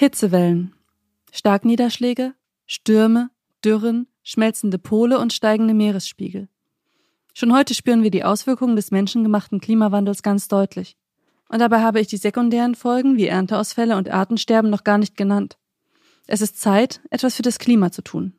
Hitzewellen, 0.00 0.74
Starkniederschläge, 1.30 2.32
Stürme, 2.66 3.28
Dürren, 3.62 4.06
schmelzende 4.22 4.78
Pole 4.78 5.18
und 5.18 5.34
steigende 5.34 5.74
Meeresspiegel. 5.74 6.48
Schon 7.34 7.52
heute 7.52 7.74
spüren 7.74 8.02
wir 8.02 8.10
die 8.10 8.24
Auswirkungen 8.24 8.76
des 8.76 8.90
menschengemachten 8.90 9.60
Klimawandels 9.60 10.22
ganz 10.22 10.48
deutlich. 10.48 10.96
Und 11.50 11.58
dabei 11.58 11.82
habe 11.82 12.00
ich 12.00 12.06
die 12.06 12.16
sekundären 12.16 12.74
Folgen 12.74 13.18
wie 13.18 13.26
Ernteausfälle 13.26 13.96
und 13.96 14.10
Artensterben 14.10 14.70
noch 14.70 14.84
gar 14.84 14.96
nicht 14.96 15.18
genannt. 15.18 15.58
Es 16.26 16.40
ist 16.40 16.58
Zeit, 16.58 17.02
etwas 17.10 17.36
für 17.36 17.42
das 17.42 17.58
Klima 17.58 17.92
zu 17.92 18.02
tun. 18.02 18.32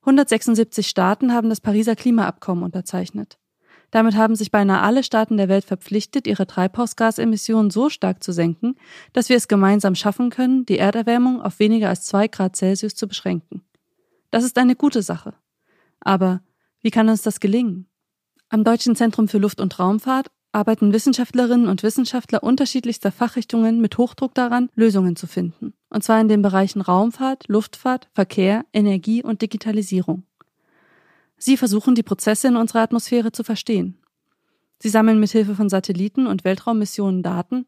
176 0.00 0.86
Staaten 0.86 1.32
haben 1.32 1.48
das 1.48 1.62
Pariser 1.62 1.96
Klimaabkommen 1.96 2.64
unterzeichnet. 2.64 3.38
Damit 3.90 4.16
haben 4.16 4.36
sich 4.36 4.50
beinahe 4.50 4.82
alle 4.82 5.02
Staaten 5.02 5.36
der 5.36 5.48
Welt 5.48 5.64
verpflichtet, 5.64 6.26
ihre 6.26 6.46
Treibhausgasemissionen 6.46 7.70
so 7.70 7.88
stark 7.88 8.22
zu 8.22 8.32
senken, 8.32 8.76
dass 9.12 9.28
wir 9.28 9.36
es 9.36 9.48
gemeinsam 9.48 9.94
schaffen 9.94 10.30
können, 10.30 10.64
die 10.64 10.78
Erderwärmung 10.78 11.42
auf 11.42 11.58
weniger 11.58 11.88
als 11.88 12.04
zwei 12.04 12.28
Grad 12.28 12.56
Celsius 12.56 12.94
zu 12.94 13.08
beschränken. 13.08 13.62
Das 14.30 14.44
ist 14.44 14.58
eine 14.58 14.76
gute 14.76 15.02
Sache. 15.02 15.34
Aber 16.00 16.42
wie 16.80 16.90
kann 16.90 17.08
uns 17.08 17.22
das 17.22 17.40
gelingen? 17.40 17.86
Am 18.48 18.64
Deutschen 18.64 18.96
Zentrum 18.96 19.28
für 19.28 19.38
Luft- 19.38 19.60
und 19.60 19.78
Raumfahrt 19.78 20.30
arbeiten 20.52 20.92
Wissenschaftlerinnen 20.92 21.68
und 21.68 21.82
Wissenschaftler 21.82 22.42
unterschiedlichster 22.42 23.12
Fachrichtungen 23.12 23.80
mit 23.80 23.98
Hochdruck 23.98 24.34
daran, 24.34 24.68
Lösungen 24.74 25.16
zu 25.16 25.26
finden. 25.26 25.74
Und 25.90 26.02
zwar 26.02 26.20
in 26.20 26.28
den 26.28 26.42
Bereichen 26.42 26.80
Raumfahrt, 26.80 27.44
Luftfahrt, 27.48 28.08
Verkehr, 28.14 28.64
Energie 28.72 29.22
und 29.22 29.42
Digitalisierung. 29.42 30.24
Sie 31.42 31.56
versuchen, 31.56 31.94
die 31.94 32.02
Prozesse 32.02 32.48
in 32.48 32.56
unserer 32.56 32.80
Atmosphäre 32.80 33.32
zu 33.32 33.42
verstehen. 33.42 33.98
Sie 34.78 34.90
sammeln 34.90 35.18
mithilfe 35.18 35.54
von 35.54 35.70
Satelliten 35.70 36.26
und 36.26 36.44
Weltraummissionen 36.44 37.22
Daten, 37.22 37.66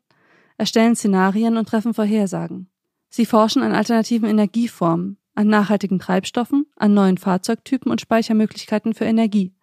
erstellen 0.58 0.94
Szenarien 0.94 1.56
und 1.56 1.68
treffen 1.68 1.94
Vorhersagen. 1.94 2.68
Sie 3.08 3.24
forschen 3.24 3.62
an 3.62 3.72
alternativen 3.72 4.28
Energieformen, 4.28 5.16
an 5.34 5.46
nachhaltigen 5.46 5.98
Treibstoffen, 5.98 6.66
an 6.76 6.92
neuen 6.92 7.16
Fahrzeugtypen 7.16 7.90
und 7.90 8.02
Speichermöglichkeiten 8.02 8.92
für 8.92 9.06
Energie. 9.06 9.54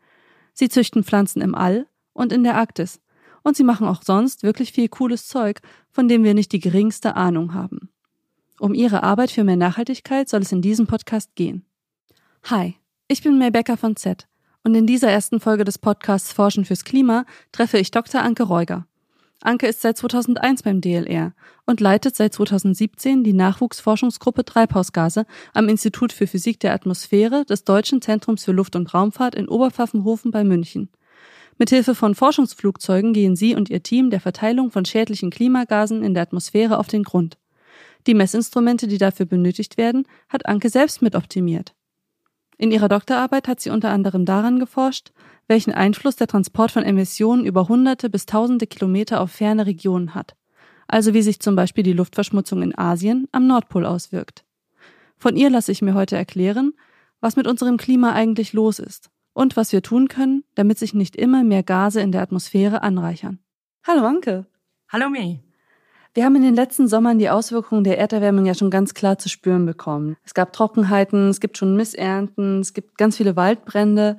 Sie 0.54 0.70
züchten 0.70 1.04
Pflanzen 1.04 1.42
im 1.42 1.54
All 1.54 1.88
und 2.14 2.34
in 2.34 2.44
der 2.44 2.56
Arktis 2.56 3.00
und 3.44 3.56
sie 3.56 3.64
machen 3.64 3.88
auch 3.88 4.02
sonst 4.02 4.42
wirklich 4.42 4.72
viel 4.72 4.90
cooles 4.90 5.28
Zeug, 5.28 5.62
von 5.92 6.08
dem 6.08 6.24
wir 6.24 6.34
nicht 6.34 6.52
die 6.52 6.60
geringste 6.60 7.16
Ahnung 7.16 7.54
haben. 7.54 7.92
Um 8.60 8.74
ihre 8.74 9.04
Arbeit 9.04 9.30
für 9.30 9.44
mehr 9.44 9.56
Nachhaltigkeit 9.56 10.28
soll 10.28 10.42
es 10.42 10.52
in 10.52 10.64
diesem 10.64 10.88
Podcast 10.88 11.36
gehen. 11.36 11.64
Hi, 12.44 12.76
ich 13.12 13.24
bin 13.24 13.40
May 13.40 13.50
Becker 13.50 13.76
von 13.76 13.96
Z 13.96 14.28
und 14.64 14.76
in 14.76 14.86
dieser 14.86 15.10
ersten 15.10 15.40
Folge 15.40 15.64
des 15.64 15.80
Podcasts 15.80 16.32
Forschen 16.32 16.64
fürs 16.64 16.86
Klima 16.86 17.26
treffe 17.52 17.80
ich 17.80 17.90
Dr. 17.90 18.22
Anke 18.22 18.44
Reuger. 18.44 18.86
Anke 19.42 19.66
ist 19.66 19.82
seit 19.82 19.98
2001 19.98 20.62
beim 20.62 20.80
DLR 20.80 21.34
und 21.66 21.80
leitet 21.80 22.16
seit 22.16 22.36
2017 22.36 23.24
die 23.24 23.34
Nachwuchsforschungsgruppe 23.34 24.46
Treibhausgase 24.46 25.26
am 25.56 25.70
Institut 25.70 26.14
für 26.14 26.28
Physik 26.28 26.60
der 26.60 26.74
Atmosphäre 26.74 27.46
des 27.46 27.64
Deutschen 27.64 28.00
Zentrums 28.04 28.44
für 28.44 28.52
Luft- 28.52 28.76
und 28.76 28.94
Raumfahrt 28.94 29.34
in 29.34 29.50
Oberpfaffenhofen 29.50 30.30
bei 30.30 30.44
München. 30.44 30.90
Mithilfe 31.58 31.96
von 31.96 32.14
Forschungsflugzeugen 32.14 33.14
gehen 33.14 33.36
sie 33.36 33.56
und 33.56 33.72
ihr 33.72 33.82
Team 33.82 34.12
der 34.12 34.22
Verteilung 34.22 34.70
von 34.70 34.86
schädlichen 34.86 35.32
Klimagasen 35.32 36.04
in 36.04 36.14
der 36.14 36.24
Atmosphäre 36.24 36.78
auf 36.78 36.88
den 36.88 37.04
Grund. 37.04 37.40
Die 38.06 38.14
Messinstrumente, 38.14 38.88
die 38.88 39.00
dafür 39.00 39.26
benötigt 39.26 39.78
werden, 39.78 40.06
hat 40.30 40.46
Anke 40.46 40.70
selbst 40.70 41.02
mit 41.02 41.16
optimiert. 41.16 41.74
In 42.62 42.72
ihrer 42.72 42.90
Doktorarbeit 42.90 43.48
hat 43.48 43.62
sie 43.62 43.70
unter 43.70 43.90
anderem 43.90 44.26
daran 44.26 44.60
geforscht, 44.60 45.14
welchen 45.48 45.72
Einfluss 45.72 46.18
der 46.18 46.28
Transport 46.28 46.72
von 46.72 46.84
Emissionen 46.84 47.46
über 47.46 47.70
hunderte 47.70 48.10
bis 48.10 48.26
tausende 48.26 48.68
Kilometer 48.68 49.22
auf 49.22 49.32
ferne 49.32 49.66
Regionen 49.66 50.14
hat, 50.14 50.36
also 50.86 51.14
wie 51.14 51.22
sich 51.22 51.40
zum 51.40 51.56
Beispiel 51.56 51.86
die 51.86 51.94
Luftverschmutzung 51.94 52.62
in 52.62 52.78
Asien 52.78 53.30
am 53.32 53.48
Nordpol 53.48 53.86
auswirkt. 53.86 54.44
Von 55.16 55.38
ihr 55.38 55.50
lasse 55.50 55.72
ich 55.72 55.82
mir 55.82 55.94
heute 55.94 56.18
erklären, 56.18 56.74
was 57.22 57.38
mit 57.38 57.48
unserem 57.48 57.78
Klima 57.78 58.12
eigentlich 58.12 58.52
los 58.52 58.80
ist 58.80 59.10
und 59.32 59.56
was 59.56 59.72
wir 59.72 59.82
tun 59.82 60.10
können, 60.10 60.44
damit 60.56 60.78
sich 60.80 60.94
nicht 60.94 61.16
immer 61.16 61.46
mehr 61.46 61.64
Gase 61.64 62.02
in 62.02 62.12
der 62.12 62.22
Atmosphäre 62.22 62.84
anreichern. 62.84 63.40
Hallo 63.88 64.06
Anke. 64.06 64.46
Hallo 64.90 65.10
Mi. 65.10 65.40
Wir 66.14 66.26
haben 66.26 66.36
in 66.36 66.42
den 66.42 66.56
letzten 66.56 66.88
Sommern 66.88 67.20
die 67.20 67.30
Auswirkungen 67.30 67.84
der 67.84 68.00
Erderwärmung 68.00 68.46
ja 68.46 68.56
schon 68.56 68.72
ganz 68.72 68.94
klar 68.94 69.20
zu 69.20 69.30
spüren 69.30 69.66
bekommen. 69.66 70.18
Es 70.26 70.34
gab 70.34 70.54
Trockenheiten, 70.54 71.30
es 71.30 71.40
gibt 71.40 71.58
schon 71.58 71.76
Missernten, 71.76 72.62
es 72.62 72.74
gibt 72.74 72.98
ganz 72.98 73.18
viele 73.18 73.36
Waldbrände. 73.36 74.18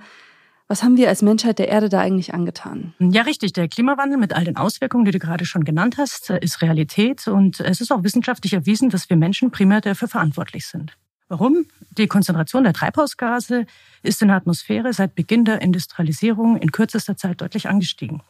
Was 0.68 0.84
haben 0.84 0.96
wir 0.96 1.08
als 1.08 1.20
Menschheit 1.20 1.58
der 1.58 1.66
Erde 1.66 1.88
da 1.88 1.98
eigentlich 1.98 2.32
angetan? 2.32 2.94
Ja, 3.00 3.22
richtig. 3.22 3.54
Der 3.54 3.66
Klimawandel 3.66 4.18
mit 4.18 4.34
all 4.34 4.44
den 4.44 4.56
Auswirkungen, 4.56 5.04
die 5.04 5.10
du 5.10 5.18
gerade 5.18 5.44
schon 5.44 5.64
genannt 5.64 5.96
hast, 5.98 6.30
ist 6.30 6.62
Realität. 6.62 7.26
Und 7.26 7.58
es 7.58 7.80
ist 7.80 7.90
auch 7.90 8.04
wissenschaftlich 8.04 8.52
erwiesen, 8.52 8.88
dass 8.88 9.10
wir 9.10 9.16
Menschen 9.16 9.50
primär 9.50 9.80
dafür 9.80 10.06
verantwortlich 10.06 10.68
sind. 10.68 10.96
Warum? 11.26 11.66
Die 11.98 12.06
Konzentration 12.06 12.62
der 12.62 12.72
Treibhausgase 12.72 13.66
ist 14.04 14.22
in 14.22 14.28
der 14.28 14.36
Atmosphäre 14.36 14.92
seit 14.92 15.16
Beginn 15.16 15.44
der 15.44 15.60
Industrialisierung 15.60 16.56
in 16.56 16.70
kürzester 16.70 17.16
Zeit 17.16 17.40
deutlich 17.40 17.68
angestiegen. 17.68 18.22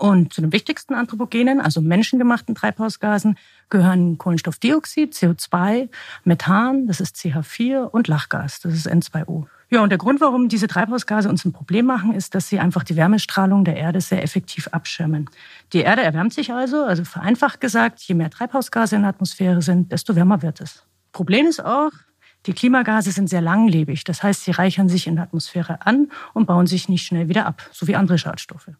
Und 0.00 0.32
zu 0.32 0.40
den 0.40 0.50
wichtigsten 0.50 0.94
Anthropogenen, 0.94 1.60
also 1.60 1.82
menschengemachten 1.82 2.54
Treibhausgasen, 2.54 3.36
gehören 3.68 4.16
Kohlenstoffdioxid, 4.16 5.12
CO2, 5.12 5.90
Methan, 6.24 6.86
das 6.86 7.00
ist 7.00 7.16
CH4 7.16 7.82
und 7.82 8.08
Lachgas, 8.08 8.60
das 8.60 8.72
ist 8.72 8.88
N2O. 8.88 9.44
Ja, 9.68 9.82
und 9.82 9.90
der 9.90 9.98
Grund, 9.98 10.22
warum 10.22 10.48
diese 10.48 10.68
Treibhausgase 10.68 11.28
uns 11.28 11.44
ein 11.44 11.52
Problem 11.52 11.84
machen, 11.84 12.14
ist, 12.14 12.34
dass 12.34 12.48
sie 12.48 12.58
einfach 12.58 12.82
die 12.82 12.96
Wärmestrahlung 12.96 13.62
der 13.66 13.76
Erde 13.76 14.00
sehr 14.00 14.22
effektiv 14.22 14.68
abschirmen. 14.68 15.28
Die 15.74 15.80
Erde 15.80 16.00
erwärmt 16.00 16.32
sich 16.32 16.50
also, 16.50 16.82
also 16.82 17.04
vereinfacht 17.04 17.60
gesagt, 17.60 18.00
je 18.00 18.14
mehr 18.14 18.30
Treibhausgase 18.30 18.96
in 18.96 19.02
der 19.02 19.10
Atmosphäre 19.10 19.60
sind, 19.60 19.92
desto 19.92 20.16
wärmer 20.16 20.40
wird 20.40 20.62
es. 20.62 20.82
Problem 21.12 21.44
ist 21.44 21.62
auch, 21.62 21.90
die 22.46 22.54
Klimagase 22.54 23.12
sind 23.12 23.28
sehr 23.28 23.42
langlebig. 23.42 24.04
Das 24.04 24.22
heißt, 24.22 24.44
sie 24.44 24.52
reichern 24.52 24.88
sich 24.88 25.06
in 25.06 25.16
der 25.16 25.24
Atmosphäre 25.24 25.84
an 25.84 26.10
und 26.32 26.46
bauen 26.46 26.66
sich 26.66 26.88
nicht 26.88 27.04
schnell 27.04 27.28
wieder 27.28 27.44
ab, 27.44 27.68
so 27.70 27.86
wie 27.86 27.96
andere 27.96 28.16
Schadstoffe. 28.16 28.70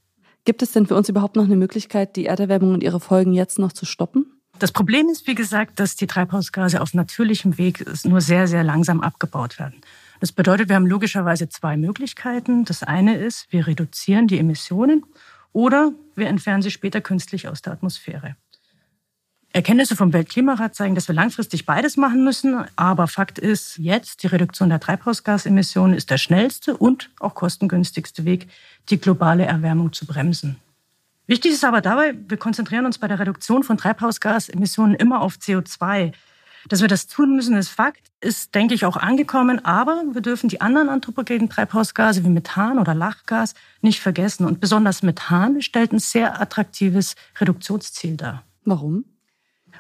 Gibt 0.45 0.63
es 0.63 0.73
denn 0.73 0.87
für 0.87 0.97
uns 0.97 1.09
überhaupt 1.09 1.37
noch 1.37 1.45
eine 1.45 1.57
Möglichkeit, 1.57 2.17
die 2.17 2.27
Erderwärmung 2.27 2.75
und 2.75 2.83
ihre 2.83 3.01
Folgen 3.01 3.33
jetzt 3.33 3.59
noch 3.59 3.73
zu 3.73 3.85
stoppen? 3.85 4.27
Das 4.59 4.73
Problem 4.73 5.09
ist, 5.09 5.27
wie 5.27 5.35
gesagt, 5.35 5.81
dass 5.81 5.97
die 5.97 6.07
Treibhausgase 6.07 6.83
auf 6.83 6.93
natürlichem 6.93 7.57
Weg 7.57 7.85
nur 8.05 8.21
sehr, 8.21 8.47
sehr 8.47 8.63
langsam 8.63 9.01
abgebaut 9.01 9.59
werden. 9.59 9.81
Das 10.21 10.33
bedeutet, 10.33 10.69
wir 10.69 10.77
haben 10.77 10.87
logischerweise 10.87 11.49
zwei 11.49 11.79
Möglichkeiten. 11.79 12.67
Das 12.67 12.83
eine 12.83 13.17
ist, 13.17 13.51
wir 13.51 13.67
reduzieren 13.67 14.27
die 14.27 14.39
Emissionen 14.39 15.05
oder 15.53 15.93
wir 16.15 16.27
entfernen 16.27 16.63
sie 16.63 16.71
später 16.71 17.01
künstlich 17.01 17.49
aus 17.49 17.63
der 17.63 17.73
Atmosphäre. 17.73 18.37
Erkenntnisse 19.53 19.97
vom 19.97 20.13
Weltklimarat 20.13 20.77
zeigen, 20.77 20.95
dass 20.95 21.09
wir 21.09 21.15
langfristig 21.15 21.67
beides 21.67 21.97
machen 21.97 22.23
müssen. 22.23 22.65
Aber 22.77 23.09
Fakt 23.09 23.39
ist 23.39 23.79
jetzt, 23.79 24.23
die 24.23 24.29
Reduktion 24.29 24.69
der 24.69 24.79
Treibhausgasemissionen 24.79 25.97
ist 25.97 26.11
der 26.11 26.19
schnellste 26.19 26.77
und 26.77 27.11
auch 27.19 27.35
kostengünstigste 27.35 28.25
Weg, 28.25 28.49
die 28.91 29.01
globale 29.01 29.45
Erwärmung 29.45 29.93
zu 29.93 30.07
bremsen. 30.07 30.57
Wichtig 31.27 31.53
ist 31.53 31.65
aber 31.65 31.81
dabei, 31.81 32.15
wir 32.29 32.37
konzentrieren 32.37 32.87
uns 32.87 32.99
bei 32.99 33.09
der 33.09 33.19
Reduktion 33.19 33.65
von 33.65 33.77
Treibhausgasemissionen 33.77 34.95
immer 34.95 35.21
auf 35.21 35.35
CO2. 35.35 36.13
Dass 36.69 36.81
wir 36.81 36.89
das 36.89 37.09
tun 37.09 37.35
müssen, 37.35 37.57
ist 37.57 37.71
Fakt, 37.71 38.11
ist, 38.21 38.55
denke 38.55 38.75
ich, 38.75 38.85
auch 38.85 38.97
angekommen. 38.97 39.65
Aber 39.65 40.03
wir 40.13 40.21
dürfen 40.21 40.49
die 40.49 40.61
anderen 40.61 40.89
anthropogenen 40.89 41.49
Treibhausgase 41.49 42.25
wie 42.25 42.29
Methan 42.29 42.79
oder 42.79 42.95
Lachgas 42.95 43.55
nicht 43.81 44.01
vergessen. 44.01 44.45
Und 44.45 44.61
besonders 44.61 45.03
Methan 45.03 45.61
stellt 45.63 45.93
ein 45.93 45.99
sehr 45.99 46.41
attraktives 46.41 47.17
Reduktionsziel 47.41 48.17
dar. 48.17 48.45
Warum? 48.65 49.05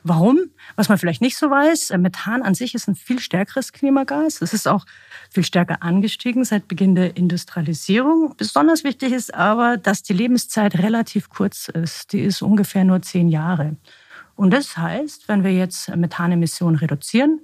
Warum? 0.03 0.39
Was 0.77 0.89
man 0.89 0.99
vielleicht 0.99 1.21
nicht 1.21 1.37
so 1.37 1.51
weiß, 1.51 1.91
äh, 1.91 1.99
Methan 1.99 2.43
an 2.43 2.55
sich 2.55 2.75
ist 2.75 2.89
ein 2.89 2.95
viel 2.95 3.19
stärkeres 3.19 3.73
Klimagas. 3.73 4.41
Es 4.41 4.55
ist 4.55 4.67
auch 4.67 4.87
viel 5.31 5.45
stärker 5.45 5.83
angestiegen 5.83 6.45
seit 6.45 6.69
Beginn 6.69 6.95
der 6.95 7.17
Industrialisierung. 7.17 8.35
Besonders 8.37 8.85
wichtig 8.85 9.13
ist 9.13 9.35
aber, 9.35 9.77
dass 9.77 10.03
die 10.03 10.13
Lebenszeit 10.13 10.79
relativ 10.79 11.29
kurz 11.29 11.69
ist. 11.69 12.13
Die 12.13 12.21
ist 12.21 12.43
ungefähr 12.43 12.85
nur 12.85 13.03
zehn 13.03 13.29
Jahre. 13.29 13.77
Und 14.37 14.53
das 14.53 14.77
heißt, 14.77 15.29
wenn 15.29 15.45
wir 15.45 15.53
jetzt 15.53 15.95
Methanemissionen 15.95 16.77
reduzieren, 16.77 17.41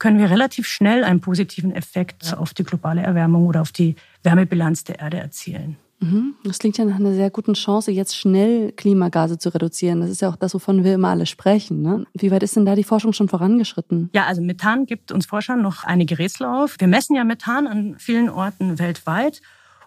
können 0.00 0.18
wir 0.18 0.30
relativ 0.30 0.66
schnell 0.66 1.04
einen 1.04 1.20
positiven 1.20 1.72
Effekt 1.72 2.34
auf 2.36 2.54
die 2.54 2.64
globale 2.64 3.02
Erwärmung 3.02 3.46
oder 3.46 3.60
auf 3.60 3.70
die 3.70 3.94
Wärmebilanz 4.24 4.82
der 4.82 4.98
Erde 4.98 5.18
erzielen. 5.18 5.76
Mhm. 6.00 6.34
Das 6.44 6.58
klingt 6.58 6.78
ja 6.78 6.84
nach 6.84 6.96
einer 6.96 7.12
sehr 7.14 7.30
guten 7.30 7.54
Chance, 7.54 7.90
jetzt 7.90 8.16
schnell 8.16 8.72
Klimagase 8.72 9.38
zu 9.38 9.50
reduzieren. 9.50 10.00
Das 10.00 10.10
ist 10.10 10.22
ja 10.22 10.30
auch 10.30 10.36
das, 10.36 10.54
wovon 10.54 10.82
wir 10.82 10.94
immer 10.94 11.08
alle 11.08 11.26
sprechen. 11.26 11.82
Ne? 11.82 12.06
Wie 12.14 12.30
weit 12.30 12.42
ist 12.42 12.56
denn 12.56 12.64
da 12.64 12.74
die 12.74 12.84
Forschung 12.84 13.12
schon 13.12 13.28
vorangeschritten? 13.28 14.10
Ja, 14.14 14.24
also 14.24 14.40
Methan 14.40 14.86
gibt 14.86 15.12
uns 15.12 15.26
Forschern 15.26 15.62
noch 15.62 15.84
einige 15.84 16.18
Rätsel 16.18 16.46
auf. 16.46 16.76
Wir 16.78 16.88
messen 16.88 17.14
ja 17.14 17.24
Methan 17.24 17.66
an 17.66 17.96
vielen 17.98 18.30
Orten 18.30 18.78
weltweit 18.78 19.42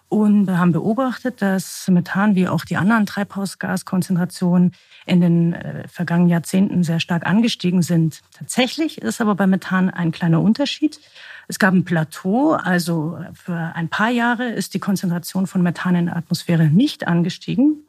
und 0.08 0.50
haben 0.50 0.72
beobachtet, 0.72 1.42
dass 1.42 1.88
Methan 1.88 2.34
wie 2.34 2.48
auch 2.48 2.64
die 2.64 2.76
anderen 2.76 3.06
Treibhausgaskonzentrationen 3.06 4.72
in 5.06 5.20
den 5.20 5.52
äh, 5.54 5.88
vergangenen 5.88 6.30
Jahrzehnten 6.30 6.84
sehr 6.84 7.00
stark 7.00 7.26
angestiegen 7.26 7.82
sind. 7.82 8.22
Tatsächlich 8.32 8.98
ist 8.98 9.20
aber 9.20 9.34
bei 9.34 9.46
Methan 9.46 9.90
ein 9.90 10.12
kleiner 10.12 10.40
Unterschied. 10.40 11.00
Es 11.48 11.58
gab 11.58 11.74
ein 11.74 11.84
Plateau, 11.84 12.52
also 12.52 13.18
für 13.34 13.54
ein 13.54 13.88
paar 13.88 14.10
Jahre 14.10 14.48
ist 14.48 14.74
die 14.74 14.78
Konzentration 14.78 15.46
von 15.46 15.62
Methan 15.62 15.94
in 15.94 16.06
der 16.06 16.16
Atmosphäre 16.16 16.66
nicht 16.66 17.06
angestiegen. 17.06 17.84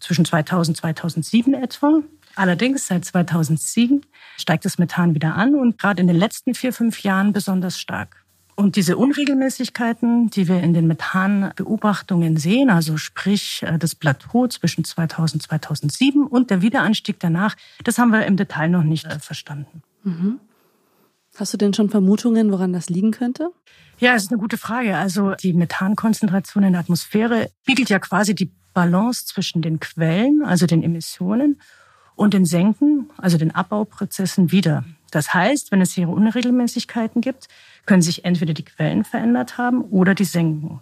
zwischen 0.00 0.26
2000 0.26 0.74
und 0.74 0.80
2007 0.80 1.54
etwa. 1.54 2.02
Allerdings 2.36 2.88
seit 2.88 3.04
2007 3.04 4.02
steigt 4.36 4.64
das 4.64 4.76
Methan 4.76 5.14
wieder 5.14 5.34
an 5.34 5.54
und 5.54 5.78
gerade 5.78 6.00
in 6.02 6.08
den 6.08 6.16
letzten 6.16 6.54
vier, 6.54 6.72
fünf 6.72 7.02
Jahren 7.02 7.32
besonders 7.32 7.78
stark. 7.80 8.23
Und 8.56 8.76
diese 8.76 8.96
Unregelmäßigkeiten, 8.96 10.30
die 10.30 10.46
wir 10.46 10.60
in 10.60 10.74
den 10.74 10.86
Methanbeobachtungen 10.86 12.36
sehen, 12.36 12.70
also 12.70 12.96
sprich 12.96 13.64
äh, 13.64 13.78
das 13.78 13.94
Plateau 13.94 14.46
zwischen 14.46 14.84
2000 14.84 15.34
und 15.34 15.42
2007 15.42 16.26
und 16.26 16.50
der 16.50 16.62
Wiederanstieg 16.62 17.18
danach, 17.18 17.56
das 17.82 17.98
haben 17.98 18.12
wir 18.12 18.26
im 18.26 18.36
Detail 18.36 18.68
noch 18.68 18.84
nicht 18.84 19.06
äh, 19.06 19.18
verstanden. 19.18 19.82
Mhm. 20.04 20.38
Hast 21.36 21.52
du 21.52 21.56
denn 21.56 21.74
schon 21.74 21.90
Vermutungen, 21.90 22.52
woran 22.52 22.72
das 22.72 22.88
liegen 22.88 23.10
könnte? 23.10 23.50
Ja, 23.98 24.12
das 24.12 24.24
ist 24.24 24.32
eine 24.32 24.40
gute 24.40 24.56
Frage. 24.56 24.96
Also 24.96 25.34
die 25.34 25.52
Methankonzentration 25.52 26.62
in 26.62 26.72
der 26.72 26.80
Atmosphäre 26.80 27.50
spiegelt 27.62 27.90
ja 27.90 27.98
quasi 27.98 28.36
die 28.36 28.52
Balance 28.72 29.26
zwischen 29.26 29.62
den 29.62 29.80
Quellen, 29.80 30.42
also 30.44 30.66
den 30.66 30.82
Emissionen, 30.82 31.60
und 32.16 32.34
den 32.34 32.44
Senken, 32.44 33.10
also 33.16 33.38
den 33.38 33.52
Abbauprozessen 33.52 34.52
wider. 34.52 34.84
Das 35.10 35.34
heißt, 35.34 35.72
wenn 35.72 35.80
es 35.80 35.92
hier 35.92 36.08
Unregelmäßigkeiten 36.08 37.20
gibt, 37.20 37.48
können 37.86 38.02
sich 38.02 38.24
entweder 38.24 38.54
die 38.54 38.64
Quellen 38.64 39.04
verändert 39.04 39.58
haben 39.58 39.82
oder 39.82 40.14
die 40.14 40.24
Senken. 40.24 40.80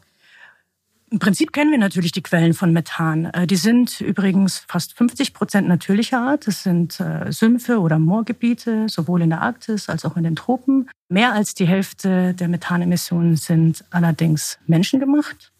Im 1.12 1.18
Prinzip 1.18 1.52
kennen 1.52 1.70
wir 1.70 1.78
natürlich 1.78 2.12
die 2.12 2.22
Quellen 2.22 2.54
von 2.54 2.72
Methan. 2.72 3.26
Äh, 3.26 3.46
die 3.46 3.56
sind 3.56 4.00
übrigens 4.00 4.64
fast 4.66 4.96
50 4.96 5.34
Prozent 5.34 5.68
natürlicher 5.68 6.18
Art. 6.18 6.46
Das 6.46 6.62
sind 6.62 6.98
äh, 7.00 7.30
Sümpfe 7.30 7.80
oder 7.80 7.98
Moorgebiete, 7.98 8.88
sowohl 8.88 9.20
in 9.20 9.28
der 9.28 9.42
Arktis 9.42 9.90
als 9.90 10.06
auch 10.06 10.16
in 10.16 10.22
den 10.22 10.36
Tropen. 10.36 10.88
Mehr 11.10 11.34
als 11.34 11.52
die 11.52 11.66
Hälfte 11.66 12.32
der 12.32 12.48
Methanemissionen 12.48 13.36
sind 13.36 13.84
allerdings 13.90 14.58
menschengemacht. 14.66 15.52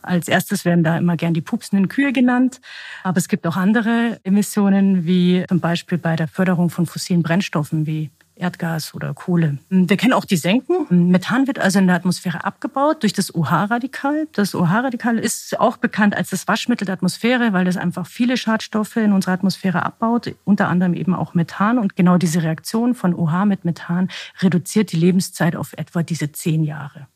Als 0.00 0.28
erstes 0.28 0.64
werden 0.64 0.84
da 0.84 0.96
immer 0.96 1.18
gern 1.18 1.34
die 1.34 1.42
pupsenden 1.42 1.88
Kühe 1.88 2.14
genannt. 2.14 2.62
Aber 3.02 3.18
es 3.18 3.28
gibt 3.28 3.46
auch 3.46 3.56
andere 3.56 4.20
Emissionen, 4.24 5.04
wie 5.04 5.44
zum 5.48 5.60
Beispiel 5.60 5.98
bei 5.98 6.16
der 6.16 6.28
Förderung 6.28 6.70
von 6.70 6.86
fossilen 6.86 7.22
Brennstoffen 7.22 7.86
wie 7.86 8.10
Erdgas 8.36 8.94
oder 8.94 9.14
Kohle. 9.14 9.58
Wir 9.68 9.96
kennen 9.96 10.12
auch 10.12 10.24
die 10.24 10.36
Senken. 10.36 11.10
Methan 11.10 11.46
wird 11.46 11.58
also 11.58 11.78
in 11.78 11.86
der 11.86 11.96
Atmosphäre 11.96 12.44
abgebaut 12.44 13.02
durch 13.02 13.12
das 13.12 13.34
OH-Radikal. 13.34 14.26
Das 14.32 14.54
OH-Radikal 14.54 15.18
ist 15.18 15.58
auch 15.60 15.76
bekannt 15.76 16.16
als 16.16 16.30
das 16.30 16.48
Waschmittel 16.48 16.84
der 16.86 16.94
Atmosphäre, 16.94 17.52
weil 17.52 17.64
das 17.64 17.76
einfach 17.76 18.06
viele 18.06 18.36
Schadstoffe 18.36 18.96
in 18.96 19.12
unserer 19.12 19.34
Atmosphäre 19.34 19.84
abbaut, 19.84 20.34
unter 20.44 20.68
anderem 20.68 20.94
eben 20.94 21.14
auch 21.14 21.34
Methan. 21.34 21.78
Und 21.78 21.96
genau 21.96 22.16
diese 22.16 22.42
Reaktion 22.42 22.94
von 22.94 23.14
OH 23.14 23.44
mit 23.44 23.64
Methan 23.64 24.08
reduziert 24.40 24.92
die 24.92 24.96
Lebenszeit 24.96 25.56
auf 25.56 25.72
etwa 25.74 26.02
diese 26.02 26.32
zehn 26.32 26.64
Jahre. 26.64 27.06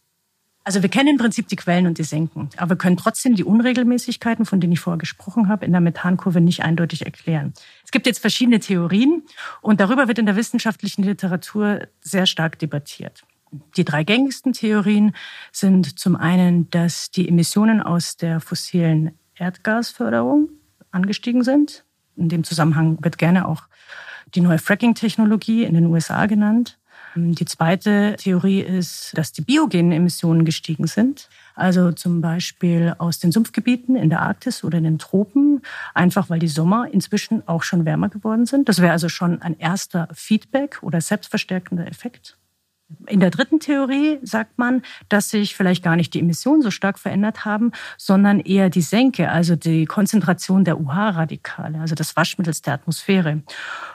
Also 0.67 0.83
wir 0.83 0.89
kennen 0.89 1.11
im 1.11 1.17
Prinzip 1.17 1.47
die 1.47 1.55
Quellen 1.55 1.87
und 1.87 1.97
die 1.97 2.03
Senken, 2.03 2.51
aber 2.57 2.71
wir 2.71 2.77
können 2.77 2.97
trotzdem 2.97 3.37
die 3.37 3.45
Unregelmäßigkeiten, 3.45 4.45
von 4.45 4.59
denen 4.59 4.73
ich 4.73 4.81
vorher 4.81 4.99
gesprochen 4.99 5.49
habe, 5.49 5.65
in 5.65 5.71
der 5.71 5.81
Methankurve 5.81 6.41
nicht 6.41 6.65
eindeutig 6.65 7.07
erklären. 7.07 7.55
Es 7.85 7.93
gibt 7.93 8.05
jetzt 8.05 8.19
verschiedene 8.19 8.59
Theorien 8.59 9.23
und 9.61 9.79
darüber 9.79 10.09
wird 10.09 10.19
in 10.19 10.27
der 10.27 10.35
wissenschaftlichen 10.35 11.05
Literatur 11.05 11.87
sehr 12.01 12.27
stark 12.27 12.59
debattiert. 12.59 13.23
Die 13.77 13.85
drei 13.85 14.03
gängigsten 14.03 14.55
Theorien 14.55 15.15
sind 15.53 16.01
zum 16.01 16.17
einen, 16.17 16.69
dass 16.71 17.13
die 17.13 17.29
Emissionen 17.29 17.81
aus 17.81 18.17
der 18.17 18.41
fossilen 18.41 19.17
Erdgasförderung 19.37 20.49
angestiegen 20.91 21.45
sind. 21.45 21.85
In 22.17 22.29
dem 22.29 22.43
Zusammenhang 22.43 22.99
wird 23.03 23.19
gerne 23.19 23.47
auch 23.47 23.63
die 24.35 24.41
neue 24.41 24.59
Fracking-Technologie 24.59 25.63
in 25.63 25.75
den 25.75 25.87
USA 25.87 26.27
genannt. 26.27 26.77
Die 27.17 27.45
zweite 27.47 28.17
Theorie 28.19 28.61
ist, 28.61 29.17
dass 29.17 29.33
die 29.33 29.41
biogenen 29.41 29.93
Emissionen 29.93 30.45
gestiegen 30.45 30.87
sind. 30.87 31.31
Also 31.55 31.93
zum 31.93 32.21
Beispiel 32.21 32.95
aus 32.99 33.19
den 33.19 33.33
Sumpfgebieten 33.33 33.97
in 33.97 34.11
der 34.11 34.21
Arktis 34.21 34.63
oder 34.63 34.77
in 34.77 34.85
den 34.85 34.99
Tropen, 34.99 35.63
einfach 35.95 36.29
weil 36.29 36.41
die 36.41 36.49
Sommer 36.49 36.89
inzwischen 36.93 37.43
auch 37.49 37.63
schon 37.63 37.87
wärmer 37.87 38.11
geworden 38.11 38.45
sind. 38.45 38.69
Das 38.69 38.83
wäre 38.83 38.93
also 38.93 39.09
schon 39.09 39.41
ein 39.41 39.59
erster 39.59 40.09
Feedback 40.13 40.83
oder 40.83 41.01
selbstverstärkender 41.01 41.87
Effekt. 41.87 42.37
In 43.09 43.19
der 43.19 43.31
dritten 43.31 43.59
Theorie 43.59 44.19
sagt 44.23 44.59
man, 44.59 44.83
dass 45.09 45.31
sich 45.31 45.57
vielleicht 45.57 45.83
gar 45.83 45.97
nicht 45.97 46.15
die 46.15 46.21
Emissionen 46.21 46.63
so 46.63 46.71
stark 46.71 47.01
verändert 47.01 47.45
haben, 47.45 47.73
sondern 47.99 48.39
eher 48.39 48.71
die 48.71 48.81
Senke, 48.81 49.29
also 49.29 49.57
die 49.57 49.87
Konzentration 49.87 50.65
der 50.65 50.81
UH-Radikale, 50.81 51.81
also 51.81 51.97
des 51.97 52.15
Waschmittels 52.15 52.63
der 52.63 52.75
Atmosphäre. 52.75 53.43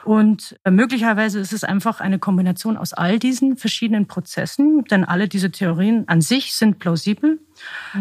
Und 0.04 0.58
äh, 0.64 0.70
möglicherweise 0.70 1.40
ist 1.40 1.54
es 1.54 1.64
einfach 1.64 2.00
eine 2.00 2.18
Kombination 2.18 2.76
aus 2.76 2.92
all 2.92 3.18
diesen 3.18 3.56
verschiedenen 3.56 4.06
Prozessen, 4.08 4.84
denn 4.84 5.04
alle 5.04 5.26
diese 5.26 5.50
Theorien 5.50 6.06
an 6.08 6.20
sich 6.20 6.54
sind 6.54 6.78
plausibel. 6.78 7.40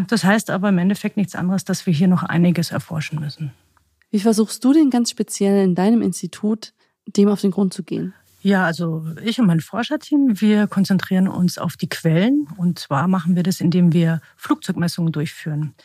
Das 0.07 0.25
heißt 0.25 0.49
aber 0.49 0.69
im 0.69 0.77
Endeffekt 0.77 1.15
nichts 1.15 1.35
anderes, 1.35 1.63
dass 1.63 1.85
wir 1.85 1.93
hier 1.93 2.09
noch 2.09 2.23
einiges 2.23 2.71
erforschen 2.71 3.19
müssen. 3.19 3.53
Wie 4.09 4.19
versuchst 4.19 4.63
du 4.65 4.73
denn 4.73 4.89
ganz 4.89 5.09
speziell 5.09 5.63
in 5.63 5.73
deinem 5.73 6.01
Institut, 6.01 6.73
dem 7.07 7.29
auf 7.29 7.39
den 7.39 7.51
Grund 7.51 7.73
zu 7.73 7.83
gehen? 7.83 8.13
Ja, 8.41 8.65
also 8.65 9.05
ich 9.23 9.39
und 9.39 9.45
mein 9.45 9.59
Forscherteam, 9.59 10.41
wir 10.41 10.67
konzentrieren 10.67 11.27
uns 11.27 11.57
auf 11.57 11.77
die 11.77 11.89
Quellen. 11.89 12.47
Und 12.57 12.79
zwar 12.79 13.07
machen 13.07 13.35
wir 13.35 13.43
das, 13.43 13.61
indem 13.61 13.93
wir 13.93 14.21
Flugzeugmessungen 14.35 15.11
durchführen. 15.11 15.75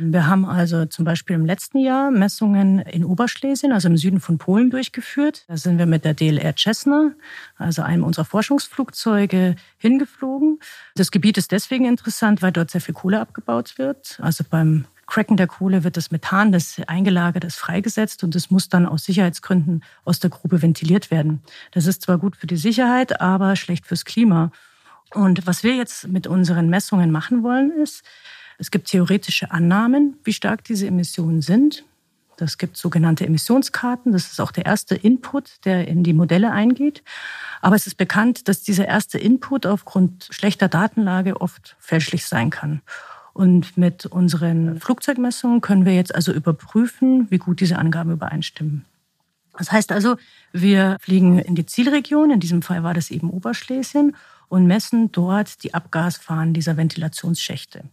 Wir 0.00 0.28
haben 0.28 0.44
also 0.46 0.86
zum 0.86 1.04
Beispiel 1.04 1.34
im 1.34 1.44
letzten 1.44 1.78
Jahr 1.78 2.12
Messungen 2.12 2.78
in 2.78 3.04
Oberschlesien, 3.04 3.72
also 3.72 3.88
im 3.88 3.96
Süden 3.96 4.20
von 4.20 4.38
Polen, 4.38 4.70
durchgeführt. 4.70 5.44
Da 5.48 5.56
sind 5.56 5.76
wir 5.78 5.86
mit 5.86 6.04
der 6.04 6.14
DLR 6.14 6.54
Cessna, 6.56 7.12
also 7.56 7.82
einem 7.82 8.04
unserer 8.04 8.24
Forschungsflugzeuge, 8.24 9.56
hingeflogen. 9.76 10.60
Das 10.94 11.10
Gebiet 11.10 11.36
ist 11.36 11.50
deswegen 11.50 11.84
interessant, 11.84 12.42
weil 12.42 12.52
dort 12.52 12.70
sehr 12.70 12.80
viel 12.80 12.94
Kohle 12.94 13.20
abgebaut 13.20 13.76
wird. 13.76 14.20
Also 14.22 14.44
beim 14.48 14.84
Cracken 15.08 15.38
der 15.38 15.46
Kohle 15.46 15.84
wird 15.84 15.96
das 15.96 16.10
Methan, 16.10 16.52
das 16.52 16.80
eingelagert 16.86 17.42
ist, 17.42 17.56
freigesetzt 17.56 18.22
und 18.24 18.36
es 18.36 18.50
muss 18.50 18.68
dann 18.68 18.86
aus 18.86 19.04
Sicherheitsgründen 19.04 19.82
aus 20.04 20.20
der 20.20 20.28
Grube 20.28 20.60
ventiliert 20.60 21.10
werden. 21.10 21.42
Das 21.72 21.86
ist 21.86 22.02
zwar 22.02 22.18
gut 22.18 22.36
für 22.36 22.46
die 22.46 22.58
Sicherheit, 22.58 23.20
aber 23.20 23.56
schlecht 23.56 23.86
fürs 23.86 24.04
Klima. 24.04 24.52
Und 25.14 25.46
was 25.46 25.62
wir 25.62 25.74
jetzt 25.74 26.08
mit 26.08 26.26
unseren 26.26 26.68
Messungen 26.68 27.10
machen 27.10 27.42
wollen, 27.42 27.70
ist, 27.70 28.04
es 28.58 28.70
gibt 28.70 28.88
theoretische 28.88 29.50
Annahmen, 29.50 30.18
wie 30.24 30.32
stark 30.34 30.62
diese 30.64 30.86
Emissionen 30.86 31.40
sind. 31.40 31.84
Das 32.36 32.58
gibt 32.58 32.76
sogenannte 32.76 33.24
Emissionskarten. 33.26 34.12
Das 34.12 34.30
ist 34.30 34.40
auch 34.40 34.52
der 34.52 34.66
erste 34.66 34.94
Input, 34.94 35.64
der 35.64 35.88
in 35.88 36.04
die 36.04 36.12
Modelle 36.12 36.52
eingeht. 36.52 37.02
Aber 37.62 37.76
es 37.76 37.86
ist 37.86 37.96
bekannt, 37.96 38.46
dass 38.46 38.62
dieser 38.62 38.86
erste 38.86 39.18
Input 39.18 39.64
aufgrund 39.64 40.28
schlechter 40.30 40.68
Datenlage 40.68 41.40
oft 41.40 41.76
fälschlich 41.80 42.26
sein 42.26 42.50
kann. 42.50 42.82
Und 43.38 43.78
mit 43.78 44.04
unseren 44.04 44.80
Flugzeugmessungen 44.80 45.60
können 45.60 45.84
wir 45.84 45.94
jetzt 45.94 46.12
also 46.12 46.32
überprüfen, 46.32 47.28
wie 47.30 47.38
gut 47.38 47.60
diese 47.60 47.78
Angaben 47.78 48.10
übereinstimmen. 48.10 48.84
Das 49.56 49.70
heißt 49.70 49.92
also, 49.92 50.16
wir 50.52 50.96
fliegen 51.00 51.38
in 51.38 51.54
die 51.54 51.64
Zielregion, 51.64 52.32
in 52.32 52.40
diesem 52.40 52.62
Fall 52.62 52.82
war 52.82 52.94
das 52.94 53.12
eben 53.12 53.30
Oberschlesien, 53.30 54.16
und 54.48 54.66
messen 54.66 55.12
dort 55.12 55.62
die 55.62 55.72
Abgasfahren 55.72 56.52
dieser 56.52 56.76
Ventilationsschächte. 56.76 57.84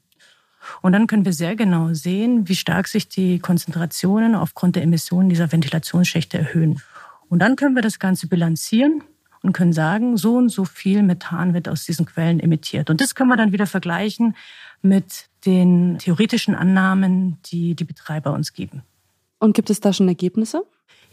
Und 0.81 0.93
dann 0.93 1.05
können 1.05 1.25
wir 1.25 1.33
sehr 1.33 1.55
genau 1.55 1.93
sehen, 1.93 2.49
wie 2.49 2.55
stark 2.55 2.87
sich 2.87 3.07
die 3.07 3.37
Konzentrationen 3.37 4.33
aufgrund 4.33 4.75
der 4.75 4.81
Emissionen 4.81 5.29
dieser 5.29 5.51
Ventilationsschächte 5.51 6.39
erhöhen. 6.39 6.81
Und 7.29 7.37
dann 7.37 7.55
können 7.55 7.75
wir 7.75 7.83
das 7.83 7.99
Ganze 7.99 8.25
bilanzieren 8.25 9.03
und 9.43 9.53
können 9.53 9.73
sagen, 9.73 10.17
so 10.17 10.37
und 10.37 10.49
so 10.49 10.65
viel 10.65 11.03
Methan 11.03 11.53
wird 11.53 11.69
aus 11.69 11.85
diesen 11.85 12.07
Quellen 12.07 12.39
emittiert. 12.39 12.89
Und 12.89 12.99
das 12.99 13.13
können 13.13 13.29
wir 13.29 13.37
dann 13.37 13.51
wieder 13.51 13.67
vergleichen 13.67 14.35
mit 14.81 15.27
den 15.45 15.97
theoretischen 15.99 16.55
Annahmen, 16.55 17.37
die 17.45 17.75
die 17.75 17.83
Betreiber 17.83 18.33
uns 18.33 18.53
geben. 18.53 18.83
Und 19.39 19.53
gibt 19.53 19.69
es 19.69 19.79
da 19.79 19.93
schon 19.93 20.07
Ergebnisse? 20.07 20.63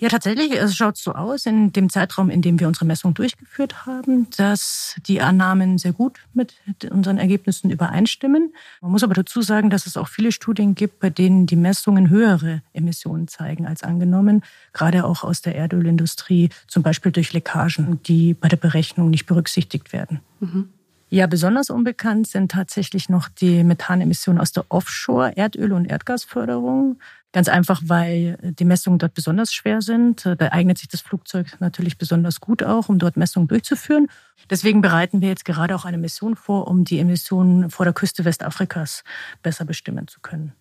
Ja, 0.03 0.09
tatsächlich, 0.09 0.51
es 0.53 0.75
schaut 0.75 0.97
so 0.97 1.13
aus, 1.13 1.47
in 1.47 1.73
dem 1.73 1.89
Zeitraum, 1.89 2.29
in 2.29 2.43
dem 2.43 2.59
wir 2.59 2.67
unsere 2.67 2.87
Messung 2.87 3.15
durchgeführt 3.15 3.87
haben, 3.87 4.27
dass 4.37 4.97
die 5.07 5.21
Annahmen 5.21 5.79
sehr 5.79 5.93
gut 5.93 6.19
mit 6.35 6.57
unseren 6.91 7.19
Ergebnissen 7.19 7.71
übereinstimmen. 7.71 8.53
Man 8.81 8.91
muss 8.91 9.05
aber 9.05 9.15
dazu 9.15 9.43
sagen, 9.43 9.71
dass 9.71 9.87
es 9.87 9.97
auch 9.97 10.09
viele 10.09 10.33
Studien 10.33 10.75
gibt, 10.75 10.99
bei 10.99 11.09
denen 11.09 11.47
die 11.47 11.55
Messungen 11.55 12.11
höhere 12.11 12.63
Emissionen 12.73 13.29
zeigen 13.29 13.65
als 13.65 13.85
angenommen, 13.85 14.43
gerade 14.73 15.05
auch 15.05 15.23
aus 15.23 15.41
der 15.41 15.55
Erdölindustrie, 15.55 16.49
zum 16.67 16.83
Beispiel 16.83 17.13
durch 17.13 17.33
Leckagen, 17.33 18.03
die 18.03 18.35
bei 18.35 18.49
der 18.49 18.57
Berechnung 18.57 19.09
nicht 19.09 19.27
berücksichtigt 19.27 19.93
werden. 19.93 20.19
Mhm. 20.41 20.71
Ja, 21.15 21.27
besonders 21.27 21.69
unbekannt 21.69 22.27
sind 22.27 22.53
tatsächlich 22.53 23.11
noch 23.11 23.29
die 23.29 23.65
Methanemissionen 23.65 24.41
aus 24.41 24.53
der 24.53 24.65
Offshore-Erdöl- 24.71 25.75
und 25.75 25.85
Erdgasförderung. 25.85 27.01
Ganz 27.33 27.51
einfach, 27.51 27.83
weil 27.85 28.39
die 28.41 28.65
Messungen 28.65 28.99
dort 28.99 29.13
besonders 29.13 29.53
schwer 29.53 29.83
sind. 29.83 30.25
Da 30.25 30.49
eignet 30.53 30.79
sich 30.79 30.89
das 30.89 31.03
Flugzeug 31.03 31.59
natürlich 31.61 31.99
besonders 31.99 32.41
gut 32.41 32.63
auch, 32.63 32.89
um 32.89 32.99
dort 32.99 33.19
Messungen 33.19 33.47
durchzuführen. 33.47 34.07
Deswegen 34.49 34.81
bereiten 34.81 35.21
wir 35.21 35.29
jetzt 35.29 35.45
gerade 35.45 35.75
auch 35.75 35.85
eine 35.85 35.99
Mission 35.99 36.35
vor, 36.35 36.67
um 36.67 36.85
die 36.85 36.99
Emissionen 36.99 37.69
vor 37.69 37.85
der 37.85 37.93
Küste 37.93 38.25
Westafrikas 38.25 39.05
besser 39.43 39.67
bestimmen 39.67 40.09
zu 40.09 40.21
können. 40.21 40.55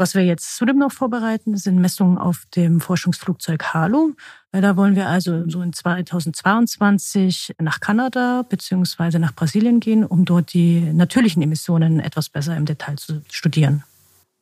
Was 0.00 0.14
wir 0.14 0.24
jetzt 0.24 0.56
zudem 0.56 0.78
noch 0.78 0.92
vorbereiten, 0.92 1.58
sind 1.58 1.78
Messungen 1.78 2.16
auf 2.16 2.44
dem 2.56 2.80
Forschungsflugzeug 2.80 3.74
Halo. 3.74 4.12
Da 4.50 4.74
wollen 4.74 4.96
wir 4.96 5.06
also 5.06 5.46
so 5.46 5.60
in 5.60 5.74
2022 5.74 7.56
nach 7.58 7.80
Kanada 7.80 8.40
bzw. 8.48 9.18
nach 9.18 9.34
Brasilien 9.34 9.78
gehen, 9.78 10.06
um 10.06 10.24
dort 10.24 10.54
die 10.54 10.80
natürlichen 10.80 11.42
Emissionen 11.42 12.00
etwas 12.00 12.30
besser 12.30 12.56
im 12.56 12.64
Detail 12.64 12.96
zu 12.96 13.20
studieren. 13.30 13.84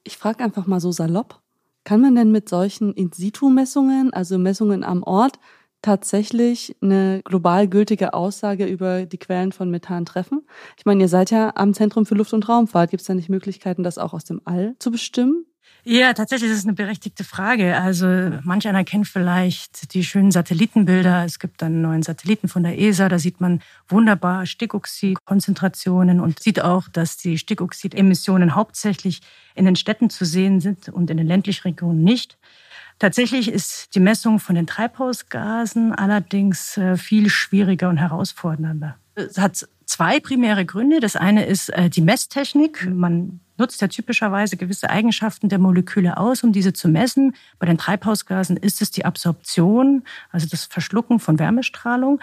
Ich 0.04 0.16
frage 0.16 0.44
einfach 0.44 0.68
mal 0.68 0.78
so 0.78 0.92
salopp, 0.92 1.40
Kann 1.82 2.02
man 2.02 2.14
denn 2.14 2.30
mit 2.30 2.48
solchen 2.48 2.92
In-situ-Messungen, 2.92 4.12
also 4.12 4.38
Messungen 4.38 4.84
am 4.84 5.02
Ort, 5.02 5.40
tatsächlich 5.82 6.76
eine 6.82 7.22
global 7.24 7.68
gültige 7.68 8.14
Aussage 8.14 8.66
über 8.66 9.06
die 9.06 9.18
Quellen 9.18 9.52
von 9.52 9.70
Methan 9.70 10.04
treffen? 10.04 10.46
Ich 10.76 10.84
meine, 10.84 11.02
ihr 11.02 11.08
seid 11.08 11.30
ja 11.30 11.52
am 11.54 11.74
Zentrum 11.74 12.06
für 12.06 12.14
Luft- 12.14 12.32
und 12.32 12.48
Raumfahrt. 12.48 12.90
Gibt 12.90 13.00
es 13.00 13.06
da 13.06 13.14
nicht 13.14 13.28
Möglichkeiten, 13.28 13.82
das 13.82 13.98
auch 13.98 14.12
aus 14.12 14.24
dem 14.24 14.40
All 14.44 14.74
zu 14.78 14.90
bestimmen? 14.90 15.46
Ja, 15.84 16.12
tatsächlich 16.12 16.50
ist 16.50 16.58
es 16.58 16.64
eine 16.64 16.74
berechtigte 16.74 17.24
Frage. 17.24 17.80
Also 17.80 18.06
manch 18.42 18.68
einer 18.68 18.84
kennt 18.84 19.08
vielleicht 19.08 19.94
die 19.94 20.04
schönen 20.04 20.30
Satellitenbilder. 20.30 21.24
Es 21.24 21.38
gibt 21.38 21.62
dann 21.62 21.80
neuen 21.80 22.02
Satelliten 22.02 22.48
von 22.48 22.62
der 22.62 22.78
ESA. 22.78 23.08
Da 23.08 23.18
sieht 23.18 23.40
man 23.40 23.62
wunderbar 23.88 24.44
Stickoxidkonzentrationen 24.44 26.20
und 26.20 26.40
sieht 26.40 26.60
auch, 26.60 26.88
dass 26.88 27.16
die 27.16 27.38
Stickoxidemissionen 27.38 28.54
hauptsächlich 28.54 29.20
in 29.54 29.64
den 29.64 29.76
Städten 29.76 30.10
zu 30.10 30.24
sehen 30.24 30.60
sind 30.60 30.88
und 30.88 31.10
in 31.10 31.16
den 31.16 31.26
ländlichen 31.26 31.62
Regionen 31.68 32.02
nicht. 32.02 32.38
Tatsächlich 32.98 33.48
ist 33.48 33.94
die 33.94 34.00
Messung 34.00 34.40
von 34.40 34.56
den 34.56 34.66
Treibhausgasen 34.66 35.94
allerdings 35.94 36.76
äh, 36.76 36.96
viel 36.96 37.30
schwieriger 37.30 37.88
und 37.88 37.98
herausfordernder. 37.98 38.96
Es 39.14 39.38
hat 39.38 39.68
zwei 39.84 40.20
primäre 40.20 40.64
Gründe. 40.64 41.00
Das 41.00 41.16
eine 41.16 41.46
ist 41.46 41.70
äh, 41.70 41.90
die 41.90 42.00
Messtechnik. 42.00 42.88
Man 42.90 43.40
nutzt 43.56 43.80
ja 43.80 43.88
typischerweise 43.88 44.56
gewisse 44.56 44.90
Eigenschaften 44.90 45.48
der 45.48 45.58
Moleküle 45.58 46.16
aus, 46.16 46.42
um 46.42 46.52
diese 46.52 46.72
zu 46.72 46.88
messen. 46.88 47.34
Bei 47.58 47.66
den 47.66 47.78
Treibhausgasen 47.78 48.56
ist 48.56 48.82
es 48.82 48.90
die 48.90 49.04
Absorption, 49.04 50.04
also 50.30 50.46
das 50.48 50.64
Verschlucken 50.64 51.18
von 51.20 51.38
Wärmestrahlung. 51.38 52.20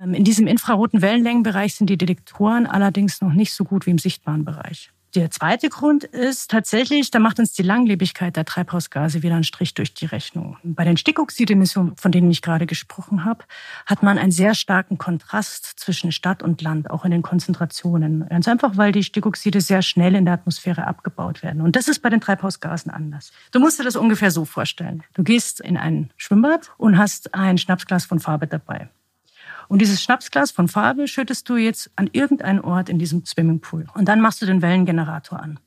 Ähm, 0.00 0.14
in 0.14 0.24
diesem 0.24 0.46
infraroten 0.46 1.02
Wellenlängenbereich 1.02 1.74
sind 1.74 1.88
die 1.88 1.98
Detektoren 1.98 2.66
allerdings 2.66 3.20
noch 3.20 3.32
nicht 3.32 3.52
so 3.52 3.64
gut 3.64 3.86
wie 3.86 3.90
im 3.90 3.98
sichtbaren 3.98 4.44
Bereich. 4.44 4.92
Der 5.16 5.28
zweite 5.32 5.68
Grund 5.70 6.04
ist 6.04 6.52
tatsächlich, 6.52 7.10
da 7.10 7.18
macht 7.18 7.40
uns 7.40 7.52
die 7.52 7.62
Langlebigkeit 7.62 8.36
der 8.36 8.44
Treibhausgase 8.44 9.24
wieder 9.24 9.34
einen 9.34 9.42
Strich 9.42 9.74
durch 9.74 9.92
die 9.92 10.06
Rechnung. 10.06 10.56
Bei 10.62 10.84
den 10.84 10.96
Stickoxidemissionen, 10.96 11.96
von 11.96 12.12
denen 12.12 12.30
ich 12.30 12.42
gerade 12.42 12.64
gesprochen 12.64 13.24
habe, 13.24 13.44
hat 13.86 14.04
man 14.04 14.18
einen 14.18 14.30
sehr 14.30 14.54
starken 14.54 14.98
Kontrast 14.98 15.80
zwischen 15.80 16.12
Stadt 16.12 16.44
und 16.44 16.62
Land, 16.62 16.90
auch 16.90 17.04
in 17.04 17.10
den 17.10 17.22
Konzentrationen. 17.22 18.24
Ganz 18.28 18.46
einfach, 18.46 18.76
weil 18.76 18.92
die 18.92 19.02
Stickoxide 19.02 19.60
sehr 19.60 19.82
schnell 19.82 20.14
in 20.14 20.26
der 20.26 20.34
Atmosphäre 20.34 20.86
abgebaut 20.86 21.42
werden. 21.42 21.60
Und 21.60 21.74
das 21.74 21.88
ist 21.88 22.02
bei 22.02 22.08
den 22.08 22.20
Treibhausgasen 22.20 22.92
anders. 22.92 23.32
Du 23.50 23.58
musst 23.58 23.80
dir 23.80 23.84
das 23.84 23.96
ungefähr 23.96 24.30
so 24.30 24.44
vorstellen. 24.44 25.02
Du 25.14 25.24
gehst 25.24 25.60
in 25.60 25.76
ein 25.76 26.12
Schwimmbad 26.16 26.70
und 26.78 26.98
hast 26.98 27.34
ein 27.34 27.58
Schnapsglas 27.58 28.04
von 28.04 28.20
Farbe 28.20 28.46
dabei. 28.46 28.88
Und 29.70 29.78
dieses 29.78 30.02
Schnapsglas 30.02 30.50
von 30.50 30.66
Farbe 30.66 31.06
schüttest 31.06 31.48
du 31.48 31.56
jetzt 31.56 31.92
an 31.94 32.10
irgendeinen 32.12 32.58
Ort 32.58 32.88
in 32.88 32.98
diesem 32.98 33.24
Swimmingpool. 33.24 33.86
Und 33.94 34.08
dann 34.08 34.20
machst 34.20 34.42
du 34.42 34.46
den 34.46 34.62
Wellengenerator 34.62 35.38
an. 35.38 35.60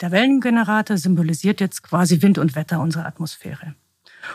Der 0.00 0.12
Wellengenerator 0.12 0.96
symbolisiert 0.96 1.60
jetzt 1.60 1.82
quasi 1.82 2.22
Wind 2.22 2.38
und 2.38 2.56
Wetter 2.56 2.80
unserer 2.80 3.04
Atmosphäre. 3.04 3.74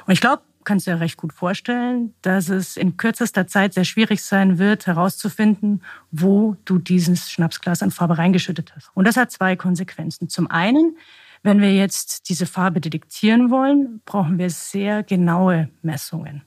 Und 0.06 0.14
ich 0.14 0.22
glaube, 0.22 0.44
kannst 0.64 0.86
du 0.86 0.92
dir 0.92 1.00
recht 1.00 1.18
gut 1.18 1.34
vorstellen, 1.34 2.14
dass 2.22 2.50
es 2.50 2.78
in 2.78 2.98
kürzester 2.98 3.48
Zeit 3.48 3.74
sehr 3.74 3.84
schwierig 3.84 4.22
sein 4.22 4.60
wird, 4.60 4.86
herauszufinden, 4.86 5.82
wo 6.12 6.56
du 6.66 6.78
dieses 6.78 7.32
Schnapsglas 7.32 7.82
an 7.82 7.90
Farbe 7.90 8.20
reingeschüttet 8.20 8.76
hast. 8.76 8.92
Und 8.94 9.08
das 9.08 9.18
hat 9.18 9.32
zwei 9.32 9.56
Konsequenzen. 9.56 10.30
Zum 10.30 10.52
einen, 10.52 10.98
wenn 11.42 11.62
wir 11.62 11.74
jetzt 11.74 12.30
diese 12.30 12.46
Farbe 12.46 12.80
detektieren 12.80 13.50
wollen, 13.50 14.02
brauchen 14.06 14.38
wir 14.38 14.52
sehr 14.52 15.02
genaue 15.02 15.70
Messungen. 15.82 16.44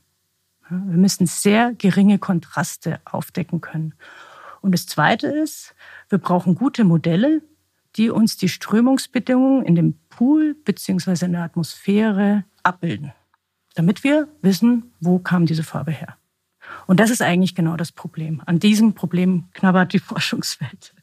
Wir 0.70 0.96
müssen 0.96 1.26
sehr 1.26 1.74
geringe 1.74 2.18
Kontraste 2.18 3.00
aufdecken 3.04 3.60
können. 3.60 3.94
Und 4.60 4.72
das 4.72 4.86
Zweite 4.86 5.26
ist, 5.26 5.74
wir 6.08 6.18
brauchen 6.18 6.54
gute 6.54 6.84
Modelle, 6.84 7.42
die 7.96 8.10
uns 8.10 8.36
die 8.36 8.48
Strömungsbedingungen 8.48 9.64
in 9.64 9.74
dem 9.74 9.94
Pool 10.08 10.54
beziehungsweise 10.64 11.26
in 11.26 11.32
der 11.32 11.42
Atmosphäre 11.42 12.44
abbilden, 12.62 13.12
damit 13.74 14.04
wir 14.04 14.28
wissen, 14.42 14.92
wo 15.00 15.18
kam 15.18 15.46
diese 15.46 15.64
Farbe 15.64 15.90
her. 15.90 16.16
Und 16.86 17.00
das 17.00 17.10
ist 17.10 17.22
eigentlich 17.22 17.54
genau 17.54 17.76
das 17.76 17.90
Problem. 17.90 18.42
An 18.46 18.58
diesem 18.60 18.94
Problem 18.94 19.48
knabbert 19.54 19.92
die 19.92 19.98
Forschungswelt. 20.00 20.94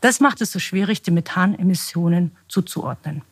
Das 0.00 0.20
macht 0.20 0.40
es 0.40 0.52
so 0.52 0.58
schwierig, 0.58 1.02
die 1.02 1.10
Methanemissionen 1.10 2.32
zuzuordnen. 2.48 3.22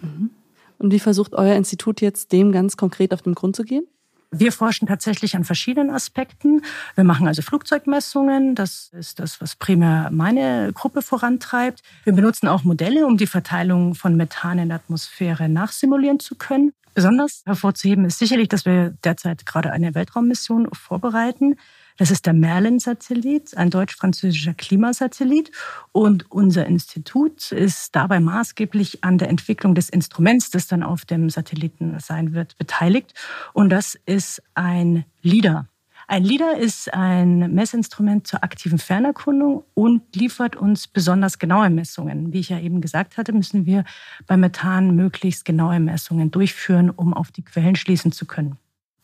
Mhm. 0.00 0.30
Und 0.78 0.92
wie 0.92 0.98
versucht 0.98 1.34
euer 1.34 1.54
Institut 1.56 2.00
jetzt 2.00 2.32
dem 2.32 2.52
ganz 2.52 2.76
konkret 2.76 3.12
auf 3.12 3.22
den 3.22 3.34
Grund 3.34 3.56
zu 3.56 3.64
gehen? 3.64 3.86
Wir 4.30 4.52
forschen 4.52 4.86
tatsächlich 4.86 5.36
an 5.36 5.44
verschiedenen 5.44 5.90
Aspekten. 5.90 6.62
Wir 6.94 7.04
machen 7.04 7.26
also 7.26 7.40
Flugzeugmessungen. 7.40 8.54
Das 8.54 8.90
ist 8.92 9.20
das, 9.20 9.40
was 9.40 9.56
primär 9.56 10.10
meine 10.12 10.70
Gruppe 10.74 11.00
vorantreibt. 11.00 11.82
Wir 12.04 12.12
benutzen 12.12 12.46
auch 12.46 12.62
Modelle, 12.62 13.06
um 13.06 13.16
die 13.16 13.26
Verteilung 13.26 13.94
von 13.94 14.16
Methan 14.16 14.58
in 14.58 14.68
der 14.68 14.76
Atmosphäre 14.76 15.48
nachsimulieren 15.48 16.20
zu 16.20 16.34
können. 16.34 16.72
Besonders 16.94 17.42
hervorzuheben 17.46 18.04
ist 18.04 18.18
sicherlich, 18.18 18.48
dass 18.48 18.66
wir 18.66 18.90
derzeit 19.02 19.46
gerade 19.46 19.72
eine 19.72 19.94
Weltraummission 19.94 20.68
vorbereiten. 20.72 21.56
Das 21.98 22.12
ist 22.12 22.26
der 22.26 22.32
Merlin-Satellit, 22.32 23.56
ein 23.56 23.70
deutsch-französischer 23.70 24.54
Klimasatellit. 24.54 25.50
Und 25.90 26.30
unser 26.30 26.64
Institut 26.64 27.50
ist 27.50 27.96
dabei 27.96 28.20
maßgeblich 28.20 29.02
an 29.02 29.18
der 29.18 29.28
Entwicklung 29.28 29.74
des 29.74 29.88
Instruments, 29.88 30.50
das 30.50 30.68
dann 30.68 30.84
auf 30.84 31.04
dem 31.04 31.28
Satelliten 31.28 31.98
sein 31.98 32.34
wird, 32.34 32.56
beteiligt. 32.56 33.14
Und 33.52 33.70
das 33.70 33.98
ist 34.06 34.40
ein 34.54 35.04
LIDAR. 35.22 35.66
Ein 36.06 36.22
LIDAR 36.22 36.56
ist 36.56 36.94
ein 36.94 37.52
Messinstrument 37.52 38.28
zur 38.28 38.44
aktiven 38.44 38.78
Fernerkundung 38.78 39.64
und 39.74 40.14
liefert 40.14 40.54
uns 40.54 40.86
besonders 40.86 41.40
genaue 41.40 41.68
Messungen. 41.68 42.32
Wie 42.32 42.38
ich 42.38 42.48
ja 42.50 42.60
eben 42.60 42.80
gesagt 42.80 43.16
hatte, 43.16 43.32
müssen 43.32 43.66
wir 43.66 43.82
beim 44.28 44.38
Methan 44.40 44.94
möglichst 44.94 45.44
genaue 45.44 45.80
Messungen 45.80 46.30
durchführen, 46.30 46.90
um 46.90 47.12
auf 47.12 47.32
die 47.32 47.42
Quellen 47.42 47.74
schließen 47.74 48.12
zu 48.12 48.24
können. 48.24 48.56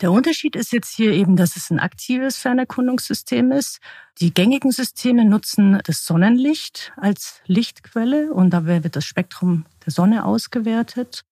Der 0.04 0.12
Unterschied 0.12 0.54
ist 0.54 0.70
jetzt 0.70 0.94
hier 0.94 1.12
eben, 1.12 1.34
dass 1.34 1.56
es 1.56 1.70
ein 1.70 1.80
aktives 1.80 2.36
Fernerkundungssystem 2.36 3.50
ist. 3.52 3.80
Die 4.20 4.34
gängigen 4.34 4.70
Systeme 4.70 5.24
nutzen 5.24 5.80
das 5.86 6.04
Sonnenlicht 6.04 6.92
als 6.98 7.40
Lichtquelle 7.46 8.30
und 8.30 8.50
dabei 8.50 8.84
wird 8.84 8.96
das 8.96 9.06
Spektrum 9.06 9.64
der 9.86 9.94
Sonne 9.94 10.26
ausgewertet. 10.26 11.22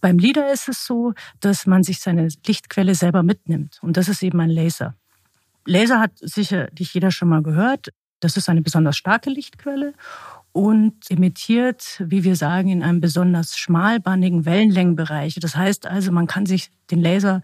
Beim 0.00 0.18
LIDAR 0.18 0.50
ist 0.50 0.70
es 0.70 0.86
so, 0.86 1.12
dass 1.40 1.66
man 1.66 1.82
sich 1.82 2.00
seine 2.00 2.28
Lichtquelle 2.46 2.94
selber 2.94 3.22
mitnimmt 3.22 3.78
und 3.82 3.98
das 3.98 4.08
ist 4.08 4.22
eben 4.22 4.40
ein 4.40 4.48
Laser. 4.48 4.94
Laser 5.66 6.00
hat 6.00 6.12
sicherlich 6.18 6.94
jeder 6.94 7.10
schon 7.10 7.28
mal 7.28 7.42
gehört. 7.42 7.90
Das 8.20 8.38
ist 8.38 8.48
eine 8.48 8.62
besonders 8.62 8.96
starke 8.96 9.28
Lichtquelle 9.28 9.92
und 10.52 10.94
emittiert, 11.10 12.02
wie 12.02 12.24
wir 12.24 12.36
sagen, 12.36 12.70
in 12.70 12.82
einem 12.82 13.02
besonders 13.02 13.58
schmalbandigen 13.58 14.46
Wellenlängenbereich. 14.46 15.34
Das 15.40 15.56
heißt 15.56 15.86
also, 15.86 16.10
man 16.10 16.26
kann 16.26 16.46
sich 16.46 16.70
den 16.90 17.02
Laser 17.02 17.42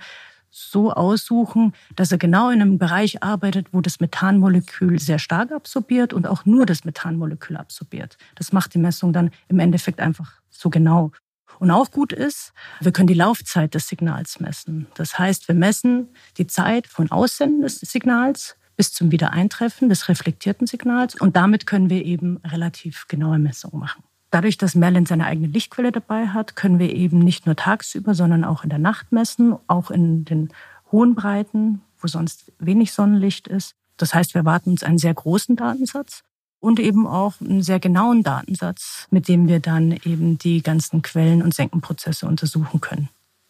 so 0.51 0.93
aussuchen, 0.93 1.73
dass 1.97 2.13
er 2.13 2.19
genau 2.19 2.51
in 2.51 2.61
einem 2.61 2.79
Bereich 2.79 3.23
arbeitet, 3.23 3.69
wo 3.73 3.81
das 3.81 4.01
Methanmolekül 4.01 4.99
sehr 4.99 5.19
stark 5.19 5.53
absorbiert 5.53 6.13
und 6.13 6.27
auch 6.27 6.45
nur 6.45 6.67
das 6.67 6.85
Methanmolekül 6.85 7.57
absorbiert. 7.57 8.19
Das 8.35 8.53
macht 8.53 8.75
die 8.75 8.79
Messung 8.79 9.13
dann 9.13 9.31
im 9.49 9.59
Endeffekt 9.61 10.01
einfach 10.01 10.33
so 10.51 10.71
genau. 10.71 11.13
Und 11.59 11.71
auch 11.71 11.91
gut 11.91 12.13
ist, 12.13 12.53
wir 12.81 12.91
können 12.93 13.07
die 13.07 13.15
Laufzeit 13.15 13.75
des 13.75 13.87
Signals 13.87 14.41
messen. 14.41 14.87
Das 14.95 15.19
heißt, 15.19 15.47
wir 15.47 15.55
messen 15.55 16.09
die 16.39 16.47
Zeit 16.47 16.87
von 16.87 17.11
Aussenden 17.11 17.63
des 17.63 17.81
Signals 17.81 18.57
bis 18.77 18.93
zum 18.93 19.11
Wiedereintreffen 19.11 19.91
des 19.91 20.09
reflektierten 20.09 20.67
Signals 20.67 21.15
und 21.15 21.37
damit 21.37 21.67
können 21.67 21.91
wir 21.91 22.05
eben 22.05 22.39
relativ 22.39 23.07
genaue 23.09 23.39
Messungen 23.39 23.79
machen. 23.79 24.03
Dadurch, 24.31 24.59
dass 24.59 24.77
Merlin 24.77 25.07
seine 25.07 25.27
eigene 25.27 25.49
Lichtquelle 25.49 25.91
dabei 25.91 26.29
hat, 26.29 26.55
können 26.55 26.79
wir 26.79 26.95
eben 26.95 27.19
nicht 27.19 27.47
nur 27.47 27.57
tagsüber, 27.57 28.15
sondern 28.15 28.45
auch 28.45 28.63
in 28.63 28.71
der 28.71 28.79
Nacht 28.79 29.11
messen, 29.11 29.57
auch 29.67 29.91
in 29.91 30.25
den 30.25 30.51
hohen 30.93 31.15
Breiten, 31.15 31.83
wo 31.99 32.07
sonst 32.07 32.53
wenig 32.59 32.93
Sonnenlicht 32.93 33.49
ist. 33.49 33.75
Das 33.97 34.15
heißt, 34.15 34.35
wir 34.35 34.41
erwarten 34.41 34.71
uns 34.71 34.83
einen 34.83 34.99
sehr 34.99 35.15
großen 35.15 35.57
Datensatz 35.57 36.23
und 36.61 36.79
eben 36.79 37.07
auch 37.07 37.35
einen 37.41 37.63
sehr 37.63 37.81
genauen 37.81 38.23
Datensatz, 38.23 39.09
mit 39.11 39.29
dem 39.29 39.49
wir 39.49 39.61
dann 39.61 39.93
eben 40.05 40.39
die 40.39 40.63
ganzen 40.63 41.03
Quellen- 41.03 41.43
und 41.43 41.55
Senkenprozesse 41.55 42.27
untersuchen 42.27 42.81
können. 42.81 43.09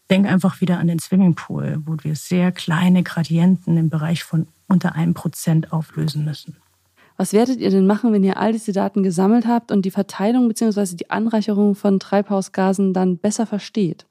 Denk 0.08 0.26
einfach 0.26 0.60
wieder 0.60 0.78
an 0.78 0.88
den 0.88 0.98
Swimmingpool, 0.98 1.82
wo 1.84 1.96
wir 2.02 2.16
sehr 2.16 2.52
kleine 2.52 3.02
Gradienten 3.02 3.76
im 3.76 3.90
Bereich 3.90 4.24
von 4.24 4.48
unter 4.66 4.94
einem 4.94 5.14
Prozent 5.14 5.72
auflösen 5.72 6.24
müssen. 6.24 6.56
Was 7.20 7.34
werdet 7.34 7.60
ihr 7.60 7.68
denn 7.68 7.86
machen, 7.86 8.14
wenn 8.14 8.24
ihr 8.24 8.38
all 8.38 8.52
diese 8.52 8.72
Daten 8.72 9.02
gesammelt 9.02 9.46
habt 9.46 9.72
und 9.72 9.82
die 9.82 9.90
Verteilung 9.90 10.48
bzw. 10.48 10.96
die 10.96 11.10
Anreicherung 11.10 11.74
von 11.74 12.00
Treibhausgasen 12.00 12.94
dann 12.94 13.18
besser 13.18 13.44
versteht? 13.44 14.06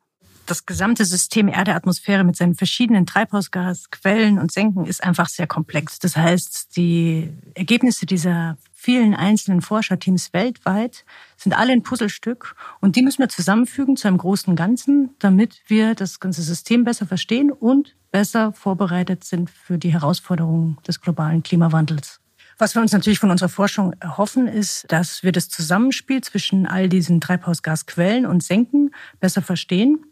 Das 0.46 0.68
gesamte 0.68 1.04
System 1.06 1.48
Erdeatmosphäre 1.48 2.24
mit 2.24 2.36
seinen 2.36 2.54
verschiedenen 2.54 3.08
Treibhausgasquellen 3.08 4.38
und 4.38 4.52
Senken 4.52 4.86
ist 4.86 5.04
einfach 5.04 5.28
sehr 5.28 5.48
komplex. 5.48 5.98
Das 5.98 6.16
heißt, 6.18 6.78
die 6.78 7.32
Ergebnisse 7.56 8.06
dieser 8.06 8.58
vielen 8.72 9.16
einzelnen 9.16 9.62
Forscherteams 9.62 10.32
weltweit 10.32 11.04
sind 11.36 11.58
alle 11.58 11.74
ein 11.74 11.82
Puzzlestück 11.82 12.56
und 12.80 12.96
die 12.96 13.02
müssen 13.02 13.24
wir 13.24 13.30
zusammenfügen 13.30 13.98
zu 13.98 14.08
einem 14.08 14.20
großen 14.20 14.56
Ganzen, 14.56 15.16
damit 15.18 15.64
wir 15.66 15.96
das 15.96 16.20
ganze 16.20 16.44
System 16.44 16.84
besser 16.84 17.08
verstehen 17.08 17.52
und 17.52 17.96
besser 18.12 18.54
vorbereitet 18.54 19.24
sind 19.24 19.50
für 19.50 19.80
die 19.80 19.94
Herausforderungen 19.94 20.78
des 20.88 21.02
globalen 21.02 21.42
Klimawandels. 21.42 22.19
Was 22.60 22.76
wir 22.76 22.82
uns 22.82 22.92
natürlich 22.92 23.20
von 23.20 23.32
unserer 23.32 23.48
Forschung 23.48 23.94
erhoffen, 24.02 24.46
ist, 24.48 24.84
dass 24.92 25.24
wir 25.24 25.32
das 25.32 25.48
Zusammenspiel 25.48 26.20
zwischen 26.20 26.68
all 26.68 26.90
diesen 26.90 27.22
Treibhausgasquellen 27.22 28.26
und 28.26 28.44
Senken 28.44 28.94
besser 29.22 29.42
verstehen. 29.42 30.04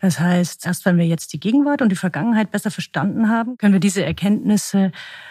Das 0.00 0.18
heißt, 0.18 0.66
erst 0.66 0.84
wenn 0.84 0.98
wir 0.98 1.06
jetzt 1.06 1.32
die 1.32 1.38
Gegenwart 1.38 1.80
und 1.80 1.90
die 1.90 1.96
Vergangenheit 1.96 2.50
besser 2.50 2.72
verstanden 2.72 3.28
haben, 3.28 3.56
können 3.58 3.74
wir 3.74 3.80
diese 3.80 4.04
Erkenntnisse 4.04 4.90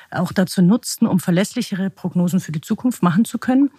auch 0.09 0.31
dazu 0.31 0.61
nutzen, 0.61 1.05
um 1.05 1.19
verlässlichere 1.19 1.89
Prognosen 1.89 2.39
für 2.39 2.53
die 2.53 2.61
Zukunft 2.61 3.03
machen 3.03 3.25
zu 3.25 3.39
können. 3.39 3.69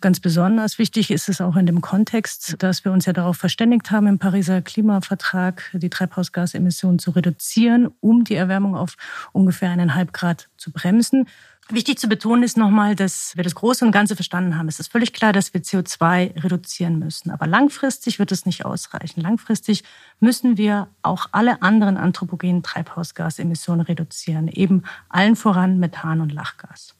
Ganz 0.00 0.18
besonders 0.20 0.78
wichtig 0.78 1.10
ist 1.10 1.28
es 1.28 1.40
auch 1.40 1.54
in 1.54 1.66
dem 1.66 1.80
Kontext, 1.80 2.56
dass 2.58 2.84
wir 2.84 2.92
uns 2.92 3.06
ja 3.06 3.12
darauf 3.12 3.36
verständigt 3.36 3.90
haben, 3.90 4.06
im 4.06 4.18
Pariser 4.18 4.62
Klimavertrag 4.62 5.70
die 5.74 5.90
Treibhausgasemissionen 5.90 6.98
zu 6.98 7.10
reduzieren, 7.12 7.88
um 8.00 8.24
die 8.24 8.34
Erwärmung 8.34 8.74
auf 8.74 8.96
ungefähr 9.32 9.70
eineinhalb 9.70 10.12
Grad 10.12 10.48
zu 10.56 10.72
bremsen. 10.72 11.28
Wichtig 11.68 11.98
zu 11.98 12.08
betonen 12.08 12.42
ist 12.42 12.56
nochmal, 12.56 12.96
dass 12.96 13.36
wir 13.36 13.44
das 13.44 13.54
Große 13.54 13.84
und 13.84 13.92
Ganze 13.92 14.16
verstanden 14.16 14.58
haben. 14.58 14.66
Es 14.66 14.80
ist 14.80 14.90
völlig 14.90 15.12
klar, 15.12 15.32
dass 15.32 15.54
wir 15.54 15.62
CO2 15.62 16.42
reduzieren 16.42 16.98
müssen. 16.98 17.30
Aber 17.30 17.46
langfristig 17.46 18.18
wird 18.18 18.32
es 18.32 18.44
nicht 18.44 18.64
ausreichen. 18.64 19.20
Langfristig 19.20 19.84
müssen 20.18 20.56
wir 20.56 20.88
auch 21.02 21.26
alle 21.30 21.62
anderen 21.62 21.96
anthropogenen 21.96 22.62
Treibhausgasemissionen 22.62 23.86
reduzieren, 23.86 24.48
eben 24.48 24.82
allen 25.08 25.36
voran 25.36 25.78
Methan 25.78 26.20
und 26.20 26.32
Lachgas. 26.32 26.94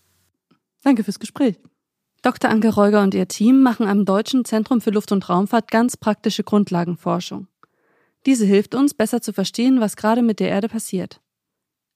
Danke 0.85 1.03
fürs 1.03 1.19
Gespräch. 1.19 1.59
Dr. 2.23 2.51
Anke 2.51 2.73
Reuger 2.73 3.03
und 3.03 3.15
ihr 3.15 3.27
Team 3.27 3.63
machen 3.63 3.89
am 3.89 4.05
Deutschen 4.05 4.45
Zentrum 4.45 4.81
für 4.81 4.91
Luft- 4.91 5.11
und 5.11 5.29
Raumfahrt 5.29 5.73
ganz 5.73 5.97
praktische 5.97 6.45
Grundlagenforschung. 6.45 7.49
Diese 8.27 8.47
hilft 8.47 8.77
uns, 8.77 8.95
besser 8.95 9.21
zu 9.21 9.33
verstehen, 9.33 9.81
was 9.81 9.97
gerade 9.97 10.23
mit 10.23 10.39
der 10.39 10.49
Erde 10.49 10.69
passiert. 10.69 11.21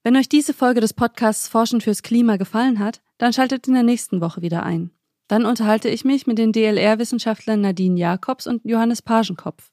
Wenn 0.02 0.16
euch 0.16 0.28
diese 0.28 0.52
Folge 0.52 0.80
des 0.80 0.95
Podcasts 0.95 1.47
Forschen 1.47 1.80
fürs 1.80 2.02
Klima 2.02 2.38
gefallen 2.38 2.80
hat, 2.80 3.02
dann 3.18 3.33
schaltet 3.33 3.68
in 3.68 3.75
der 3.75 3.85
nächsten 3.85 4.21
Woche 4.21 4.42
wieder 4.42 4.64
ein. 4.64 4.90
Dann 5.28 5.47
unterhalte 5.47 5.88
ich 5.88 6.04
mich 6.04 6.26
mit 6.26 6.38
den 6.38 6.52
DLR-Wissenschaftlern 6.52 7.61
Nadine 7.61 7.99
Jakobs 7.99 8.49
und 8.49 8.64
Johannes 8.64 9.02
Pagenkopf. 9.02 9.71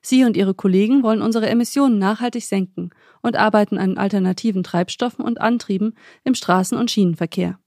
Sie 0.00 0.24
und 0.24 0.36
ihre 0.36 0.54
Kollegen 0.54 1.02
wollen 1.02 1.22
unsere 1.22 1.48
Emissionen 1.48 1.98
nachhaltig 1.98 2.44
senken 2.44 2.90
und 3.20 3.34
arbeiten 3.34 3.78
an 3.78 3.98
alternativen 3.98 4.62
Treibstoffen 4.62 5.24
und 5.24 5.40
Antrieben 5.40 5.94
im 6.22 6.34
Straßen- 6.34 6.78
und 6.78 6.88
Schienenverkehr. 6.88 7.58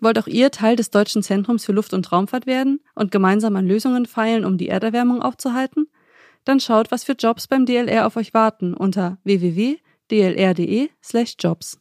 Wollt 0.00 0.18
auch 0.18 0.26
ihr 0.26 0.50
Teil 0.50 0.74
des 0.76 0.90
Deutschen 0.90 1.22
Zentrums 1.22 1.64
für 1.64 1.72
Luft- 1.72 1.94
und 1.94 2.12
Raumfahrt 2.12 2.46
werden 2.46 2.80
und 2.94 3.10
gemeinsam 3.10 3.56
an 3.56 3.66
Lösungen 3.66 4.04
feilen, 4.06 4.44
um 4.44 4.58
die 4.58 4.68
Erderwärmung 4.68 5.22
aufzuhalten? 5.22 5.88
Dann 6.44 6.60
schaut, 6.60 6.90
was 6.90 7.04
für 7.04 7.12
Jobs 7.12 7.46
beim 7.46 7.66
DLR 7.66 8.06
auf 8.06 8.16
euch 8.16 8.32
warten 8.34 8.74
unter 8.74 9.18
www.dlr.de/jobs. 9.24 11.78